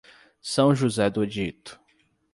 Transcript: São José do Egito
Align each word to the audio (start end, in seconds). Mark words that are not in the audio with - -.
São 0.41 0.73
José 0.73 1.11
do 1.11 1.23
Egito 1.23 1.79